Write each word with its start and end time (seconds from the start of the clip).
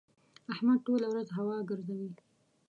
احمد 0.53 0.79
ټوله 0.85 1.07
ورځ 1.09 1.27
هوا 1.37 1.57
ګزوي. 1.69 2.09